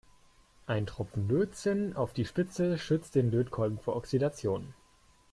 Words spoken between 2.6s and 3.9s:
schützt den Lötkolben